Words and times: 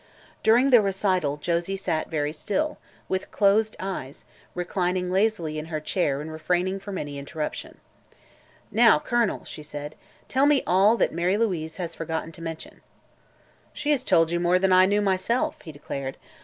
During 0.41 0.71
the 0.71 0.81
recital 0.81 1.37
Josie 1.37 1.77
sat 1.77 2.09
very 2.09 2.33
still, 2.33 2.79
with 3.07 3.29
closed 3.29 3.75
eyes, 3.79 4.25
reclining 4.55 5.11
lazily 5.11 5.59
in 5.59 5.65
her 5.65 5.79
chair 5.79 6.21
and 6.21 6.31
refraining 6.31 6.79
from 6.79 6.97
any 6.97 7.19
interruption. 7.19 7.77
"Now, 8.71 8.97
Colonel," 8.97 9.45
she 9.45 9.61
said, 9.61 9.93
"tell 10.27 10.47
me 10.47 10.63
all 10.65 10.97
that 10.97 11.13
Mary 11.13 11.37
Louise 11.37 11.77
has 11.77 11.93
forgotten 11.93 12.31
to 12.31 12.41
mention." 12.41 12.81
"She 13.73 13.91
has 13.91 14.03
told 14.03 14.31
you 14.31 14.39
more 14.39 14.57
than 14.57 14.73
I 14.73 14.87
knew 14.87 15.03
myself," 15.03 15.61
he 15.61 15.71
declared. 15.71 16.17